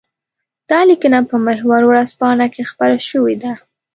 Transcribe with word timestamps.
دا 0.69 0.79
ليکنه 0.89 1.19
په 1.29 1.35
محور 1.45 1.81
ورځپاڼه 1.87 2.47
کې 2.53 2.63
خپره 2.71 2.95
شوې 3.09 3.35
ده. 3.43 3.51